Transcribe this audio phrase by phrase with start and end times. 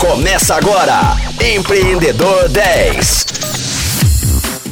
[0.00, 0.98] Começa agora,
[1.44, 3.26] Empreendedor 10.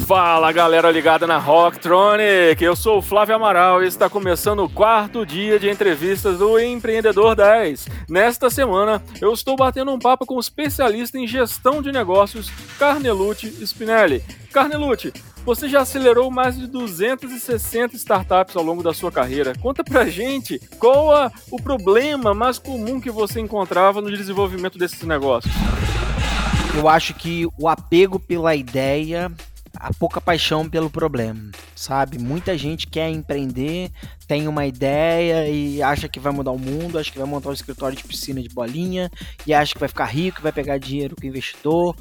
[0.07, 5.27] Fala galera ligada na Rocktronic, eu sou o Flávio Amaral e está começando o quarto
[5.27, 7.89] dia de entrevistas do Empreendedor 10.
[8.09, 13.49] Nesta semana eu estou batendo um papo com o especialista em gestão de negócios, Carnelucci
[13.67, 14.25] Spinelli.
[14.51, 15.13] Carnelucci,
[15.49, 19.55] você já acelerou mais de 260 startups ao longo da sua carreira.
[19.59, 25.01] Conta pra gente qual a, o problema mais comum que você encontrava no desenvolvimento desses
[25.05, 25.55] negócios.
[26.77, 29.33] Eu acho que o apego pela ideia
[29.75, 32.19] a pouca paixão pelo problema, sabe?
[32.19, 33.91] Muita gente quer empreender,
[34.27, 37.55] tem uma ideia e acha que vai mudar o mundo, acha que vai montar um
[37.55, 39.11] escritório de piscina de bolinha
[39.47, 41.95] e acha que vai ficar rico, vai pegar dinheiro com o investidor.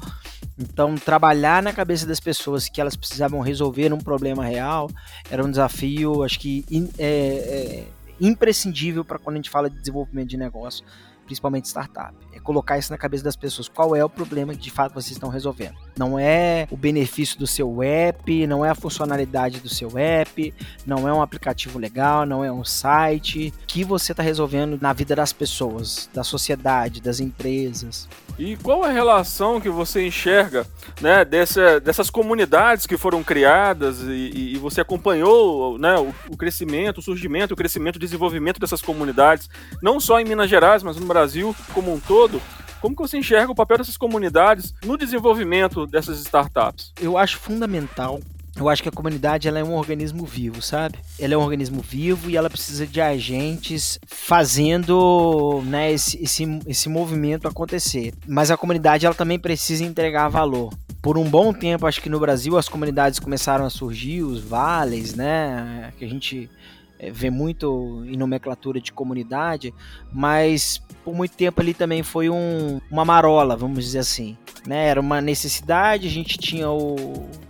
[0.58, 4.90] Então, trabalhar na cabeça das pessoas que elas precisavam resolver um problema real
[5.30, 6.64] era um desafio, acho que
[6.98, 7.84] é, é,
[8.20, 10.84] imprescindível para quando a gente fala de desenvolvimento de negócio
[11.28, 12.16] principalmente startup.
[12.32, 13.68] É colocar isso na cabeça das pessoas.
[13.68, 15.76] Qual é o problema que de fato vocês estão resolvendo?
[15.98, 20.54] Não é o benefício do seu app, não é a funcionalidade do seu app,
[20.86, 25.16] não é um aplicativo legal, não é um site que você está resolvendo na vida
[25.16, 28.08] das pessoas, da sociedade, das empresas.
[28.38, 30.64] E qual a relação que você enxerga
[31.00, 36.98] né, dessa, dessas comunidades que foram criadas e, e você acompanhou né, o, o, crescimento,
[36.98, 39.50] o surgimento, o crescimento, o desenvolvimento dessas comunidades,
[39.82, 42.40] não só em Minas Gerais, mas no Brasil como um todo?
[42.80, 46.92] Como que você enxerga o papel dessas comunidades no desenvolvimento dessas startups?
[47.00, 48.20] Eu acho fundamental
[48.60, 50.98] eu acho que a comunidade ela é um organismo vivo, sabe?
[51.18, 56.88] Ela é um organismo vivo e ela precisa de agentes fazendo né, esse, esse, esse
[56.88, 58.12] movimento acontecer.
[58.26, 60.74] Mas a comunidade ela também precisa entregar valor.
[61.00, 65.14] Por um bom tempo, acho que no Brasil as comunidades começaram a surgir, os vales,
[65.14, 65.92] né?
[65.96, 66.50] Que a gente
[66.98, 69.72] é, vê muito em nomenclatura de comunidade,
[70.12, 74.36] mas por muito tempo ali também foi um, uma marola, vamos dizer assim.
[74.66, 74.88] Né?
[74.88, 76.94] Era uma necessidade, a gente tinha o.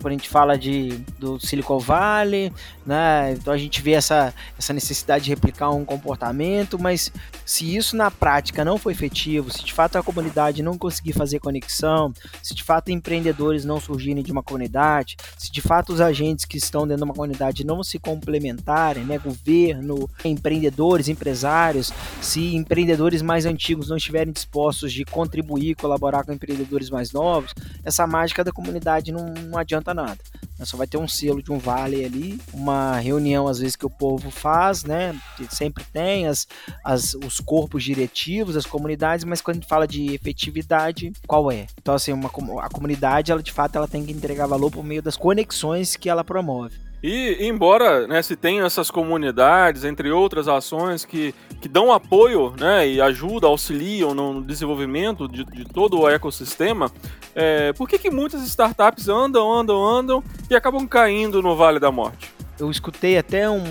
[0.01, 2.53] Quando a gente fala de, do Silicon Valley,
[2.87, 3.33] né?
[3.33, 7.11] então a gente vê essa, essa necessidade de replicar um comportamento, mas
[7.45, 11.41] se isso na prática não foi efetivo, se de fato a comunidade não conseguir fazer
[11.41, 16.45] conexão, se de fato empreendedores não surgirem de uma comunidade, se de fato os agentes
[16.45, 19.19] que estão dentro de uma comunidade não se complementarem, né?
[19.19, 26.91] governo, empreendedores, empresários, se empreendedores mais antigos não estiverem dispostos de contribuir, colaborar com empreendedores
[26.91, 27.55] mais novos,
[27.85, 30.19] essa mágica da comunidade não, não adianta nada.
[30.65, 33.91] Só vai ter um selo de um vale ali, uma reunião às vezes que o
[33.91, 35.19] povo faz, né?
[35.51, 36.47] Sempre tem as,
[36.85, 41.67] as, os corpos diretivos, as comunidades, mas quando a gente fala de efetividade, qual é?
[41.81, 42.29] Então assim, uma,
[42.61, 46.09] a comunidade, ela de fato, ela tem que entregar valor por meio das conexões que
[46.09, 46.88] ela promove.
[47.03, 52.89] E, embora né, se tenha essas comunidades, entre outras ações que, que dão apoio né,
[52.89, 56.91] e ajudam, auxiliam no desenvolvimento de, de todo o ecossistema,
[57.35, 61.93] é, por que, que muitas startups andam, andam, andam e acabam caindo no Vale da
[61.93, 62.33] Morte?
[62.59, 63.63] Eu escutei até um,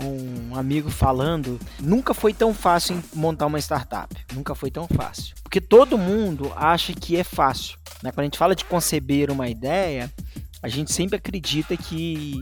[0.00, 4.14] um amigo falando, nunca foi tão fácil montar uma startup.
[4.32, 5.34] Nunca foi tão fácil.
[5.42, 7.76] Porque todo mundo acha que é fácil.
[8.02, 8.10] Né?
[8.10, 10.10] Quando a gente fala de conceber uma ideia,
[10.62, 12.40] a gente sempre acredita que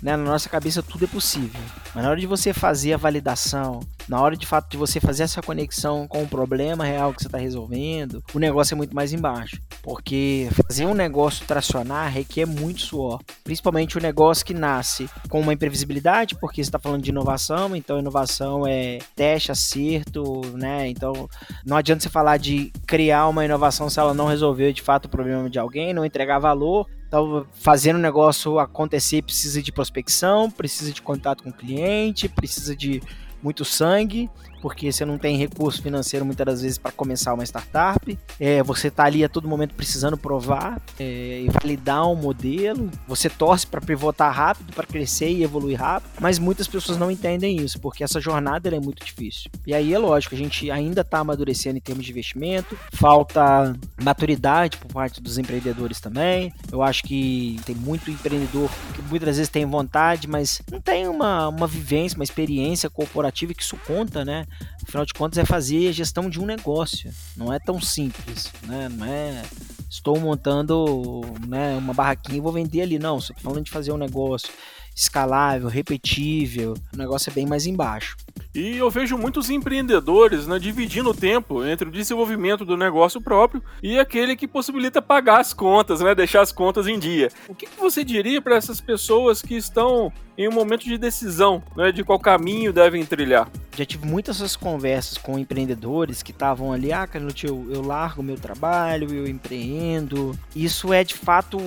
[0.00, 1.60] né, na nossa cabeça tudo é possível.
[1.94, 5.24] Mas na hora de você fazer a validação, na hora de fato de você fazer
[5.24, 9.12] essa conexão com o problema real que você está resolvendo, o negócio é muito mais
[9.12, 9.60] embaixo.
[9.82, 13.20] Porque fazer um negócio tracionar requer muito suor.
[13.42, 17.74] Principalmente o um negócio que nasce com uma imprevisibilidade, porque você está falando de inovação,
[17.74, 20.88] então inovação é teste, acerto, né?
[20.88, 21.28] Então
[21.64, 25.08] não adianta você falar de criar uma inovação se ela não resolveu de fato o
[25.08, 30.92] problema de alguém, não entregar valor então, fazendo o negócio acontecer precisa de prospecção, precisa
[30.92, 33.00] de contato com o cliente, precisa de
[33.42, 34.28] muito sangue
[34.60, 38.18] porque você não tem recurso financeiro muitas das vezes para começar uma startup.
[38.38, 42.90] É, você está ali a todo momento precisando provar é, e validar um modelo.
[43.06, 47.56] Você torce para pivotar rápido, para crescer e evoluir rápido, mas muitas pessoas não entendem
[47.56, 49.50] isso, porque essa jornada é muito difícil.
[49.66, 54.76] E aí é lógico, a gente ainda está amadurecendo em termos de investimento, falta maturidade
[54.78, 56.52] por parte dos empreendedores também.
[56.70, 61.48] Eu acho que tem muito empreendedor que muitas vezes tem vontade, mas não tem uma,
[61.48, 64.45] uma vivência, uma experiência corporativa que isso conta, né?
[64.86, 67.12] Afinal de contas, é fazer a gestão de um negócio.
[67.36, 68.88] Não é tão simples, né?
[68.88, 69.42] Não é
[69.88, 72.98] estou montando né, uma barraquinha e vou vender ali.
[72.98, 74.50] Não, estou falando de fazer um negócio
[74.94, 76.74] escalável, repetível.
[76.92, 78.16] O negócio é bem mais embaixo.
[78.56, 83.62] E eu vejo muitos empreendedores né, dividindo o tempo entre o desenvolvimento do negócio próprio
[83.82, 87.28] e aquele que possibilita pagar as contas, né, deixar as contas em dia.
[87.48, 91.62] O que, que você diria para essas pessoas que estão em um momento de decisão
[91.76, 93.46] né, de qual caminho devem trilhar?
[93.76, 98.22] Já tive muitas essas conversas com empreendedores que estavam ali, ah, Canute, eu, eu largo
[98.22, 100.34] meu trabalho, eu empreendo.
[100.54, 101.58] Isso é de fato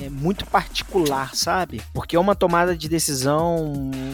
[0.00, 1.82] é muito particular, sabe?
[1.92, 3.72] Porque é uma tomada de decisão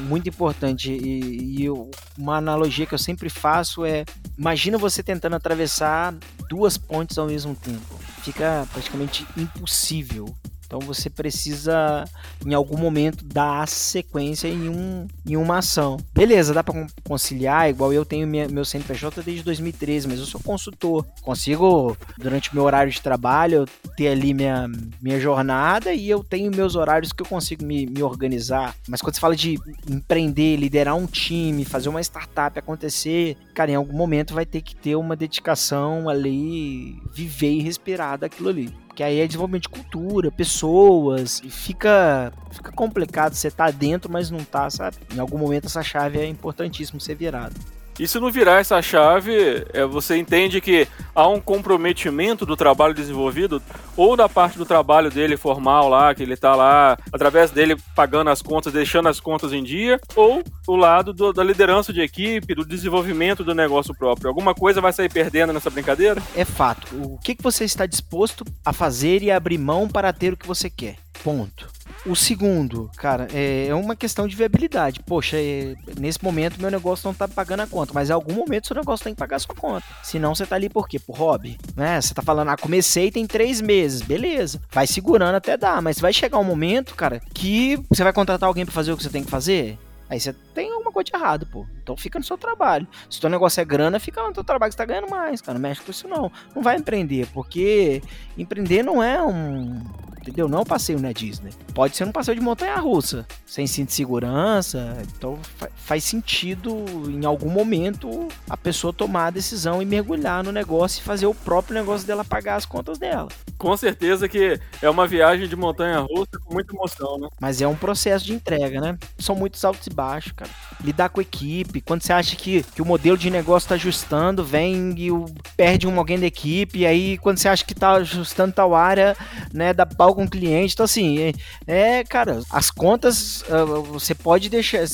[0.09, 0.91] muito importante.
[0.91, 4.05] E, e uma analogia que eu sempre faço é:
[4.37, 6.15] imagina você tentando atravessar
[6.49, 7.99] duas pontes ao mesmo tempo.
[8.23, 10.35] Fica praticamente impossível.
[10.67, 12.05] Então você precisa,
[12.45, 15.97] em algum momento, dar sequência em, um, em uma ação.
[16.13, 20.41] Beleza, dá para conciliar, igual eu tenho minha, meu CNPJ desde 2013, mas eu sou
[20.41, 21.07] consultor.
[21.23, 23.65] Consigo, durante o meu horário de trabalho,
[23.97, 24.69] ter ali minha,
[25.01, 28.75] minha jornada e eu tenho meus horários que eu consigo me, me organizar.
[28.89, 29.59] Mas quando você fala de
[29.89, 34.75] empreender, liderar um time, fazer uma startup acontecer, cara, em algum momento vai ter que
[34.75, 38.86] ter uma dedicação ali, viver e respirar daquilo ali.
[38.97, 44.31] Que aí é desenvolvimento de cultura, pessoas, e fica, fica complicado você tá dentro, mas
[44.31, 44.97] não tá, sabe?
[45.15, 47.53] Em algum momento essa chave é importantíssimo ser virada.
[48.01, 52.93] E se não virar essa chave, é, você entende que há um comprometimento do trabalho
[52.93, 53.63] desenvolvido,
[53.97, 58.29] ou da parte do trabalho dele formal lá, que ele está lá, através dele pagando
[58.29, 62.55] as contas, deixando as contas em dia, ou o lado do, da liderança de equipe,
[62.55, 64.29] do desenvolvimento do negócio próprio.
[64.29, 66.23] Alguma coisa vai sair perdendo nessa brincadeira?
[66.37, 66.95] É fato.
[66.95, 70.47] O que, que você está disposto a fazer e abrir mão para ter o que
[70.47, 70.97] você quer?
[71.25, 71.67] Ponto.
[72.07, 75.01] O segundo, cara, é, é uma questão de viabilidade.
[75.01, 78.69] Poxa, é, nesse momento meu negócio não tá pagando a conta, mas em algum momento
[78.69, 79.85] seu negócio tem que pagar a sua conta.
[80.05, 81.01] Senão você tá ali por quê?
[81.01, 82.01] Por hobby, né?
[82.01, 84.63] Você tá falando, ah, comecei tem três meses, beleza.
[84.71, 88.65] Vai segurando até dar, mas vai chegar um momento, cara, que você vai contratar alguém
[88.65, 89.77] para fazer o que você tem que fazer.
[90.09, 91.67] Aí você tem alguma coisa de errado, pô.
[91.83, 92.87] Então fica no seu trabalho.
[93.11, 95.41] Se o teu negócio é grana, fica no teu trabalho que você tá ganhando mais,
[95.41, 95.59] cara.
[95.59, 96.31] Não mexe com isso não.
[96.55, 98.01] Não vai empreender, porque
[98.39, 99.83] empreender não é um
[100.31, 100.49] entendeu?
[100.49, 101.53] Não é passeio na Disney.
[101.75, 104.97] Pode ser um passeio de montanha russa, sem cinto de segurança.
[105.17, 105.39] Então
[105.77, 111.03] faz sentido, em algum momento, a pessoa tomar a decisão e mergulhar no negócio e
[111.03, 113.29] fazer o próprio negócio dela pagar as contas dela.
[113.57, 117.29] Com certeza que é uma viagem de montanha russa com muita emoção, né?
[117.41, 118.99] Mas é um processo de entrega, né?
[119.19, 120.51] São muitos altos e baixos, cara.
[120.87, 124.45] Lidar com a equipe, quando você acha que, que o modelo de negócio está ajustando,
[124.45, 125.25] vem e o,
[125.57, 129.17] perde um alguém da equipe, e aí quando você acha que está ajustando tal área,
[129.53, 130.75] né, dá pau com o cliente.
[130.75, 131.33] Então, assim, é,
[131.67, 134.85] é cara, as contas uh, você pode deixar,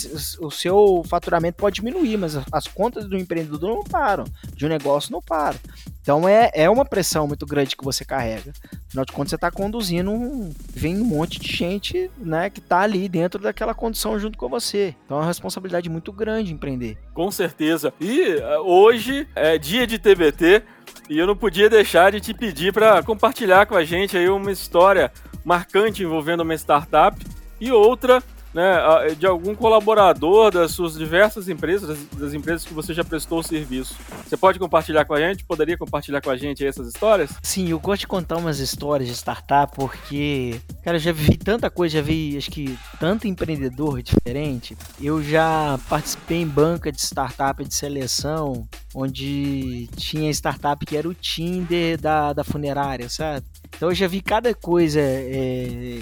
[0.41, 4.25] o seu faturamento pode diminuir, mas as contas do empreendedor não param,
[4.57, 5.59] de um negócio não param.
[6.03, 8.53] Então é, é uma pressão muito grande que você carrega.
[8.89, 10.53] Afinal de contas, você está conduzindo um.
[10.75, 14.95] Vem um monte de gente né, que está ali dentro daquela condição junto com você.
[15.07, 16.99] Então é uma responsabilidade muito grande empreender.
[17.15, 17.95] Com certeza.
[18.01, 20.63] E uh, hoje é dia de TBT.
[21.09, 24.51] E eu não podia deixar de te pedir para compartilhar com a gente aí uma
[24.51, 25.13] história
[25.45, 27.17] marcante envolvendo uma startup
[27.61, 28.23] e outra
[28.55, 33.97] né, de algum colaborador das suas diversas empresas, das, empresas que você já prestou serviço.
[34.27, 35.45] Você pode compartilhar com a gente?
[35.45, 37.31] Poderia compartilhar com a gente essas histórias?
[37.43, 41.71] Sim, eu gosto de contar umas histórias de startup porque, cara, eu já vi tanta
[41.71, 44.77] coisa, já vi, acho que, tanto empreendedor diferente.
[45.01, 51.15] Eu já participei em banca de startup de seleção, onde tinha startup que era o
[51.15, 53.47] Tinder da, da funerária, sabe?
[53.75, 55.01] Então eu já vi cada coisa.
[55.01, 55.99] É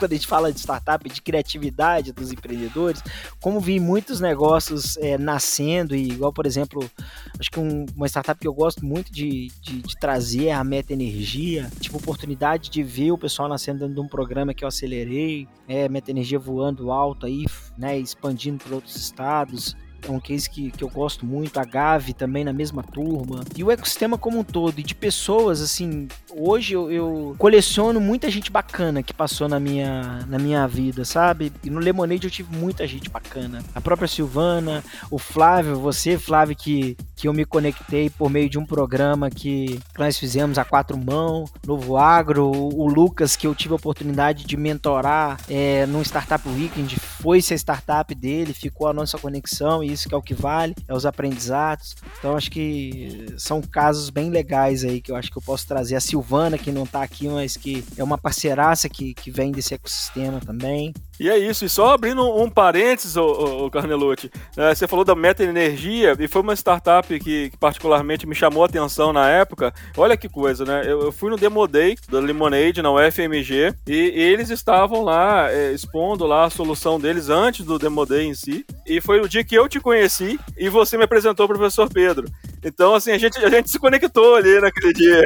[0.00, 3.02] quando a gente fala de startup, de criatividade dos empreendedores,
[3.38, 6.90] como vi muitos negócios é, nascendo, e igual, por exemplo,
[7.38, 10.64] acho que um, uma startup que eu gosto muito de, de, de trazer é a
[10.64, 14.68] Meta Energia, tipo, oportunidade de ver o pessoal nascendo dentro de um programa que eu
[14.68, 17.44] acelerei, é, Meta Energia voando alto aí,
[17.76, 22.12] né, expandindo para outros estados, é um case que, que eu gosto muito, a Gavi
[22.12, 26.74] também na mesma turma, e o ecossistema como um todo, e de pessoas, assim, hoje
[26.74, 31.52] eu, eu, coleciono muita gente bacana que passou na minha, na minha vida, sabe?
[31.62, 33.62] E no Lemonade eu tive muita gente bacana.
[33.74, 38.58] A própria Silvana, o Flávio, você, Flávio, que, que eu me conectei por meio de
[38.58, 43.72] um programa que nós fizemos a quatro mãos, Novo Agro, o, Lucas, que eu tive
[43.72, 49.18] a oportunidade de mentorar é, no Startup Weekend, foi-se a startup dele, ficou a nossa
[49.18, 51.96] conexão, e isso que é o que vale, é os aprendizados.
[52.18, 55.96] Então acho que são casos bem legais aí que eu acho que eu posso trazer.
[55.96, 59.74] A Silvana, que não está aqui, mas que é uma parceiraça que, que vem desse
[59.74, 60.92] ecossistema também.
[61.20, 65.14] E é isso, e só abrindo um, parênteses, ô, ô, Carnelucci, né, você falou da
[65.14, 69.74] Meta Energia, e foi uma startup que, que, particularmente me chamou a atenção na época.
[69.98, 70.82] Olha que coisa, né?
[70.86, 75.50] Eu, eu fui no Demo Day da Lemonade, na UFMG, e, e eles estavam lá
[75.50, 78.64] é, expondo lá a solução deles antes do Demo Day em si.
[78.86, 82.28] E foi o dia que eu te conheci e você me apresentou o professor Pedro.
[82.62, 85.22] Então, assim, a gente, a gente se conectou ali naquele dia.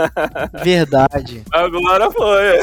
[0.64, 1.42] Verdade.
[1.52, 2.58] Agora foi.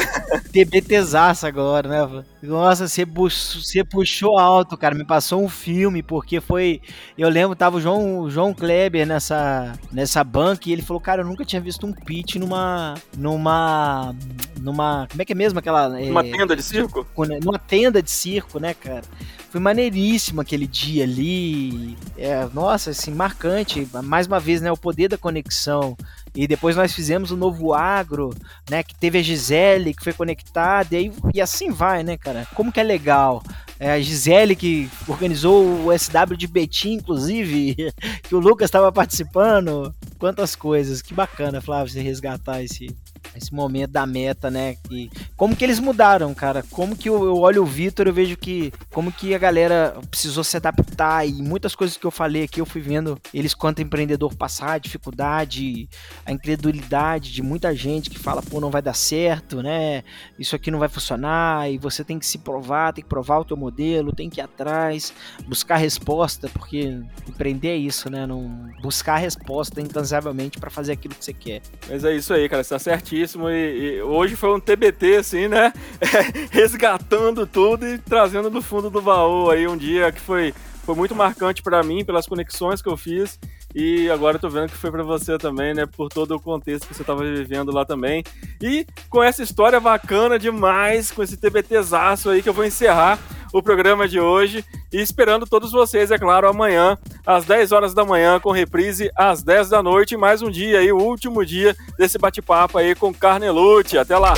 [0.52, 2.24] TBTzaço agora, né?
[2.42, 4.94] Nossa, você, você puxou alto, cara.
[4.94, 6.80] Me passou um filme, porque foi.
[7.16, 11.22] Eu lembro, tava o João, o João Kleber nessa, nessa banca e ele falou, cara,
[11.22, 12.94] eu nunca tinha visto um pitch numa.
[13.16, 14.14] numa.
[14.60, 15.06] numa.
[15.08, 15.88] Como é que é mesmo aquela.
[15.88, 17.06] Numa é, tenda de circo?
[17.40, 19.04] Numa tenda de circo, né, cara?
[19.50, 21.96] Foi maneiríssimo aquele dia ali.
[22.16, 23.88] É, nossa, assim, marcante.
[24.04, 24.70] Mais uma vez, né?
[24.70, 25.96] O poder da conexão.
[26.34, 28.34] E depois nós fizemos o novo agro,
[28.70, 28.82] né?
[28.82, 32.46] Que teve a Gisele, que foi conectada, e, aí, e assim vai, né, cara?
[32.54, 33.42] Como que é legal.
[33.80, 37.92] É a Gisele que organizou o SW de Betim, inclusive,
[38.24, 39.94] que o Lucas estava participando.
[40.18, 41.00] Quantas coisas.
[41.00, 42.94] Que bacana, Flávio, você resgatar esse,
[43.34, 44.76] esse momento da meta, né?
[44.90, 46.64] E como que eles mudaram, cara?
[46.70, 50.56] Como que eu, olho o Vitor, eu vejo que como que a galera precisou se
[50.56, 54.72] adaptar e muitas coisas que eu falei aqui eu fui vendo eles quanto empreendedor passar,
[54.72, 55.88] a dificuldade,
[56.24, 60.02] a incredulidade de muita gente que fala, pô, não vai dar certo, né?
[60.38, 63.44] Isso aqui não vai funcionar e você tem que se provar, tem que provar o
[63.44, 65.12] teu modelo, tem que ir atrás,
[65.46, 68.26] buscar resposta, porque empreender é isso, né?
[68.26, 71.62] Não buscar resposta incansavelmente para fazer aquilo que você quer.
[71.88, 75.48] Mas é isso aí, cara, você tá certinho e, e, hoje foi um TBT, assim,
[75.48, 75.72] né?
[76.50, 81.14] Resgatando tudo e trazendo do fundo do baú aí um dia que foi, foi muito
[81.14, 83.38] marcante para mim, pelas conexões que eu fiz.
[83.74, 85.84] E agora eu tô vendo que foi para você também, né?
[85.86, 88.24] Por todo o contexto que você tava vivendo lá também.
[88.60, 93.18] E com essa história bacana demais, com esse TBTzaço aí que eu vou encerrar
[93.52, 94.64] o programa de hoje.
[94.92, 99.42] E esperando todos vocês, é claro, amanhã, às 10 horas da manhã, com reprise às
[99.42, 100.16] 10 da noite.
[100.16, 103.98] Mais um dia aí, o último dia desse bate-papo aí com Carnelucci.
[103.98, 104.34] Até lá!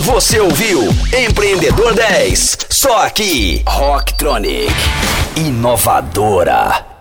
[0.00, 0.80] Você ouviu
[1.16, 4.72] Empreendedor 10, só aqui, Rocktronic.
[5.36, 6.91] Inovadora.